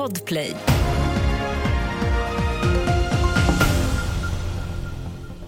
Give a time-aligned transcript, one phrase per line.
[0.00, 0.56] Podplay.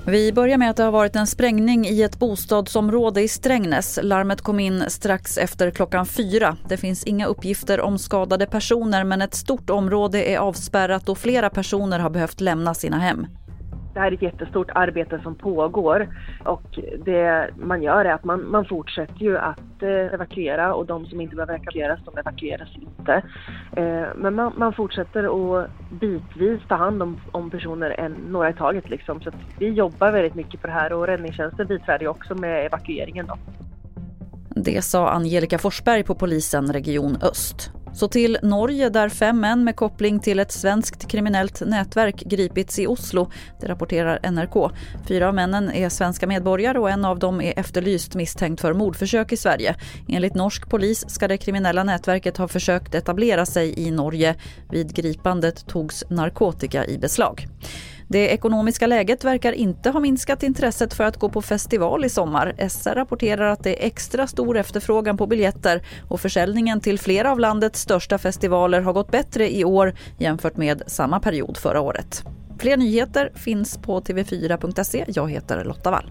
[0.06, 3.99] Vi börjar med att det har varit en sprängning i ett bostadsområde i Strängnäs.
[4.03, 6.57] Larmet kom in strax efter klockan fyra.
[6.69, 11.50] Det finns inga uppgifter om skadade personer men ett stort område är avspärrat och flera
[11.50, 13.26] personer har behövt lämna sina hem.
[13.95, 16.09] Det här är ett jättestort arbete som pågår
[16.45, 21.07] och det man gör är att man, man fortsätter ju att eh, evakuera och de
[21.07, 23.12] som inte behöver evakueras, de evakueras inte.
[23.77, 28.55] Eh, men man, man fortsätter att bitvis ta hand om, om personer en, några i
[28.55, 29.21] taget liksom.
[29.21, 32.66] Så att vi jobbar väldigt mycket på det här och räddningstjänsten biträder ju också med
[32.66, 33.38] evakueringen då.
[34.57, 37.82] Det sa Angelica Forsberg på polisen Region Öst.
[37.95, 42.87] Så till Norge där fem män med koppling till ett svenskt kriminellt nätverk gripits i
[42.87, 43.30] Oslo.
[43.60, 44.70] Det rapporterar NRK.
[45.09, 49.32] Fyra av männen är svenska medborgare och en av dem är efterlyst misstänkt för mordförsök
[49.32, 49.74] i Sverige.
[50.09, 54.34] Enligt norsk polis ska det kriminella nätverket ha försökt etablera sig i Norge.
[54.70, 57.46] Vid gripandet togs narkotika i beslag.
[58.13, 62.68] Det ekonomiska läget verkar inte ha minskat intresset för att gå på festival i sommar.
[62.68, 67.40] SR rapporterar att det är extra stor efterfrågan på biljetter och försäljningen till flera av
[67.40, 72.24] landets största festivaler har gått bättre i år jämfört med samma period förra året.
[72.58, 75.05] Fler nyheter finns på tv4.se.
[75.08, 76.10] Jag heter Lotta Wall.